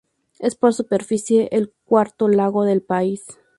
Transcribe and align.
Es, 0.39 0.55
por 0.55 0.73
superficie, 0.73 1.47
el 1.51 1.75
cuarto 1.85 2.27
lago 2.27 2.63
del 2.63 2.81
país. 2.81 3.23